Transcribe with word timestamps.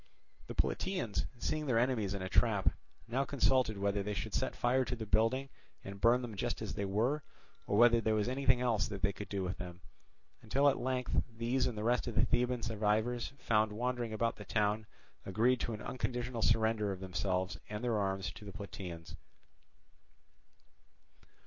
The 0.47 0.55
Plataeans, 0.55 1.27
seeing 1.37 1.67
their 1.67 1.77
enemies 1.77 2.15
in 2.15 2.23
a 2.23 2.27
trap, 2.27 2.71
now 3.07 3.23
consulted 3.23 3.77
whether 3.77 4.01
they 4.01 4.15
should 4.15 4.33
set 4.33 4.55
fire 4.55 4.83
to 4.83 4.95
the 4.95 5.05
building 5.05 5.49
and 5.83 6.01
burn 6.01 6.23
them 6.23 6.33
just 6.33 6.59
as 6.59 6.73
they 6.73 6.85
were, 6.85 7.21
or 7.67 7.77
whether 7.77 8.01
there 8.01 8.15
was 8.15 8.27
anything 8.27 8.61
else 8.61 8.87
that 8.87 9.03
they 9.03 9.13
could 9.13 9.29
do 9.29 9.43
with 9.43 9.59
them; 9.59 9.81
until 10.41 10.67
at 10.69 10.79
length 10.79 11.21
these 11.37 11.67
and 11.67 11.77
the 11.77 11.83
rest 11.83 12.07
of 12.07 12.15
the 12.15 12.25
Theban 12.25 12.63
survivors 12.63 13.31
found 13.37 13.73
wandering 13.73 14.11
about 14.11 14.37
the 14.37 14.43
town 14.43 14.87
agreed 15.23 15.59
to 15.59 15.73
an 15.73 15.83
unconditional 15.83 16.41
surrender 16.41 16.91
of 16.91 16.99
themselves 16.99 17.59
and 17.69 17.83
their 17.83 17.99
arms 17.99 18.31
to 18.31 18.43
the 18.43 18.51
Plataeans. 18.51 19.15